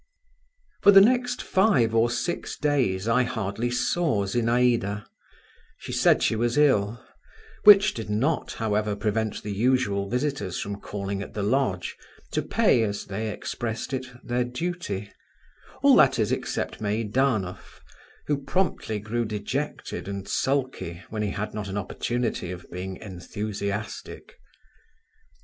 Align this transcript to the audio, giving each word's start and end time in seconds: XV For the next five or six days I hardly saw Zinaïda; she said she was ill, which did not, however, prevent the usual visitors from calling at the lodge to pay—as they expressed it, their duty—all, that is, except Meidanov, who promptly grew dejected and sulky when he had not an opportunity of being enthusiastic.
XV 0.01 0.81
For 0.83 0.91
the 0.93 1.01
next 1.01 1.43
five 1.43 1.93
or 1.93 2.09
six 2.09 2.57
days 2.57 3.07
I 3.07 3.21
hardly 3.21 3.69
saw 3.69 4.25
Zinaïda; 4.25 5.05
she 5.77 5.91
said 5.91 6.23
she 6.23 6.35
was 6.35 6.57
ill, 6.57 7.05
which 7.65 7.93
did 7.93 8.09
not, 8.09 8.53
however, 8.53 8.95
prevent 8.95 9.43
the 9.43 9.51
usual 9.51 10.09
visitors 10.09 10.59
from 10.59 10.81
calling 10.81 11.21
at 11.21 11.35
the 11.35 11.43
lodge 11.43 11.95
to 12.31 12.41
pay—as 12.41 13.05
they 13.05 13.29
expressed 13.29 13.93
it, 13.93 14.07
their 14.23 14.43
duty—all, 14.43 15.95
that 15.97 16.17
is, 16.17 16.31
except 16.31 16.81
Meidanov, 16.81 17.81
who 18.25 18.41
promptly 18.43 18.97
grew 18.97 19.23
dejected 19.23 20.07
and 20.07 20.27
sulky 20.27 21.03
when 21.11 21.21
he 21.21 21.29
had 21.29 21.53
not 21.53 21.67
an 21.67 21.77
opportunity 21.77 22.49
of 22.49 22.65
being 22.71 22.97
enthusiastic. 22.97 24.39